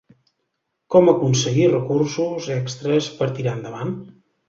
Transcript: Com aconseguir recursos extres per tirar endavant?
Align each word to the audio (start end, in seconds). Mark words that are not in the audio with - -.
Com 0.95 1.11
aconseguir 1.13 1.69
recursos 1.75 2.51
extres 2.59 3.15
per 3.21 3.33
tirar 3.41 3.59
endavant? 3.61 3.99